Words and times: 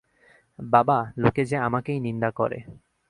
বাবা, 0.59 0.97
লোকে 1.17 1.43
যে 1.45 1.57
আমাকেই 1.57 1.99
নিন্দা 1.99 2.29
করে। 2.31 2.59